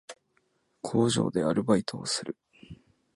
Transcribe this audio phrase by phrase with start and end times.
[0.81, 2.35] 工場でアルバイトをする